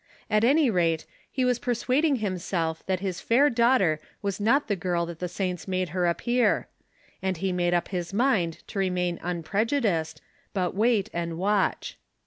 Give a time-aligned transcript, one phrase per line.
[0.31, 5.05] At any rate, he was persuading himself that his fair Ttaughter was not the girl
[5.05, 6.67] that the saints made her appear;
[7.21, 10.17] and he made up his mind to remain vmprejudiced,
[10.55, 11.99] but wait and watch.